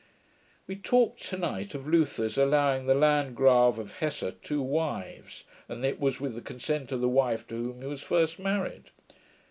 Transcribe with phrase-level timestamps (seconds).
[0.65, 5.89] We talked to night of Luther's allowing the Landgrave of Hesse two wives, and that
[5.89, 8.85] it was with the consent of the wife to whom he was first married.